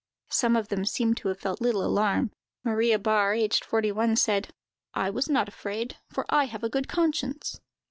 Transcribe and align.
Some 0.31 0.55
of 0.55 0.69
them 0.69 0.83
seem 0.83 1.13
to 1.13 1.27
have 1.27 1.39
felt 1.39 1.61
little 1.61 1.85
alarm; 1.85 2.31
Maria 2.63 2.97
Bar, 2.97 3.35
aged 3.35 3.63
forty 3.63 3.91
one, 3.91 4.15
said: 4.15 4.49
"I 4.95 5.11
was 5.11 5.29
not 5.29 5.47
afraid, 5.47 5.97
for 6.11 6.25
I 6.27 6.45
have 6.45 6.63
a 6.63 6.69
good 6.69 6.87
conscience." 6.87 7.59